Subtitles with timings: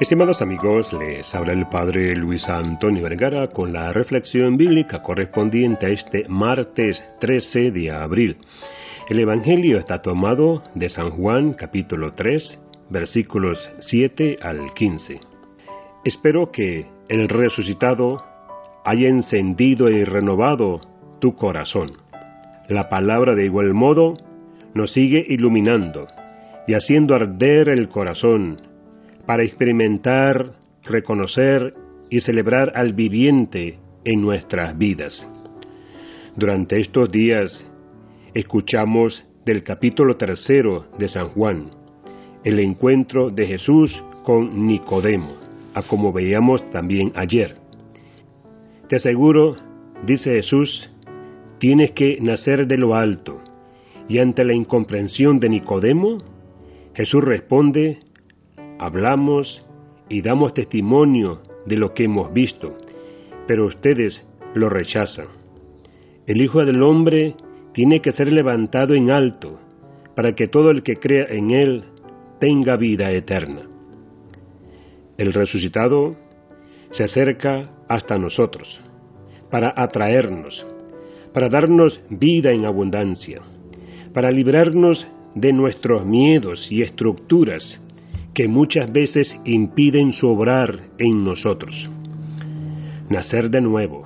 [0.00, 5.88] Estimados amigos, les habla el Padre Luis Antonio Vergara con la reflexión bíblica correspondiente a
[5.90, 8.38] este martes 13 de abril.
[9.10, 12.58] El Evangelio está tomado de San Juan capítulo 3
[12.88, 15.20] versículos 7 al 15.
[16.06, 18.24] Espero que el resucitado
[18.86, 20.80] haya encendido y renovado
[21.18, 21.92] tu corazón.
[22.68, 24.16] La palabra de igual modo
[24.72, 26.06] nos sigue iluminando
[26.66, 28.69] y haciendo arder el corazón
[29.26, 31.74] para experimentar, reconocer
[32.08, 35.26] y celebrar al viviente en nuestras vidas.
[36.36, 37.64] Durante estos días
[38.34, 41.70] escuchamos del capítulo tercero de San Juan,
[42.44, 45.36] el encuentro de Jesús con Nicodemo,
[45.74, 47.56] a como veíamos también ayer.
[48.88, 49.56] Te aseguro,
[50.06, 50.90] dice Jesús,
[51.58, 53.40] tienes que nacer de lo alto.
[54.08, 56.18] Y ante la incomprensión de Nicodemo,
[56.94, 58.00] Jesús responde
[58.80, 59.62] hablamos
[60.08, 62.78] y damos testimonio de lo que hemos visto,
[63.46, 65.26] pero ustedes lo rechazan.
[66.26, 67.34] El Hijo del Hombre
[67.74, 69.60] tiene que ser levantado en alto,
[70.16, 71.84] para que todo el que crea en Él
[72.40, 73.68] tenga vida eterna.
[75.18, 76.16] El resucitado
[76.90, 78.80] se acerca hasta nosotros,
[79.50, 80.64] para atraernos,
[81.34, 83.42] para darnos vida en abundancia,
[84.14, 87.78] para librarnos de nuestros miedos y estructuras
[88.34, 91.88] que muchas veces impiden su obrar en nosotros.
[93.08, 94.04] Nacer de nuevo,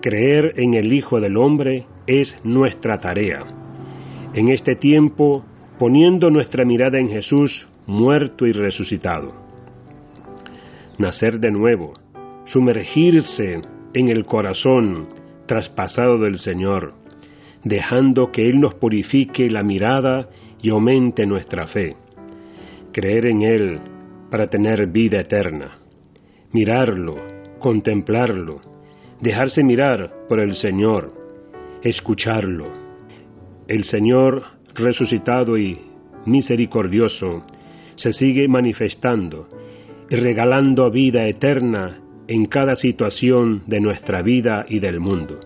[0.00, 3.44] creer en el Hijo del Hombre es nuestra tarea.
[4.34, 5.44] En este tiempo,
[5.78, 9.34] poniendo nuestra mirada en Jesús muerto y resucitado.
[10.98, 11.94] Nacer de nuevo,
[12.46, 13.60] sumergirse
[13.92, 15.08] en el corazón
[15.46, 16.94] traspasado del Señor,
[17.64, 20.28] dejando que Él nos purifique la mirada
[20.62, 21.96] y aumente nuestra fe
[22.92, 23.80] creer en Él
[24.30, 25.72] para tener vida eterna,
[26.52, 27.16] mirarlo,
[27.58, 28.60] contemplarlo,
[29.20, 31.12] dejarse mirar por el Señor,
[31.82, 32.66] escucharlo.
[33.68, 34.44] El Señor
[34.74, 35.78] resucitado y
[36.26, 37.44] misericordioso
[37.96, 39.48] se sigue manifestando
[40.08, 45.40] y regalando vida eterna en cada situación de nuestra vida y del mundo.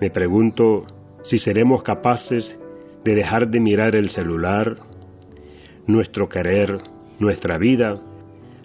[0.00, 0.86] Me pregunto
[1.22, 2.56] si seremos capaces
[3.04, 4.76] de dejar de mirar el celular,
[5.88, 6.78] nuestro querer,
[7.18, 8.00] nuestra vida,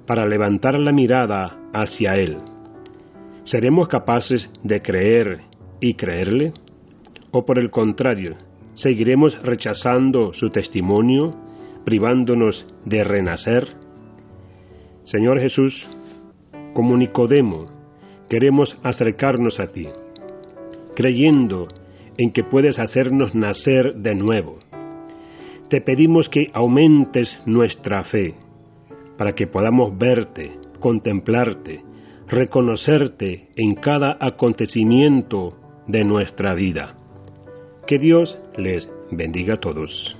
[0.05, 2.37] para levantar la mirada hacia Él.
[3.45, 5.39] ¿Seremos capaces de creer
[5.79, 6.53] y creerle?
[7.31, 8.35] ¿O por el contrario,
[8.75, 11.31] seguiremos rechazando su testimonio,
[11.85, 13.67] privándonos de renacer?
[15.03, 15.87] Señor Jesús,
[16.73, 17.67] como Nicodemo,
[18.29, 19.87] queremos acercarnos a ti,
[20.95, 21.69] creyendo
[22.17, 24.59] en que puedes hacernos nacer de nuevo
[25.73, 28.35] te pedimos que aumentes nuestra fe,
[29.17, 31.81] para que podamos verte, contemplarte,
[32.27, 35.57] reconocerte en cada acontecimiento
[35.87, 36.95] de nuestra vida.
[37.87, 40.15] Que Dios les bendiga a todos.